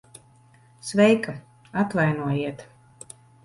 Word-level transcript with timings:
Sveika. 0.87 1.35
Atvainojiet... 1.85 2.69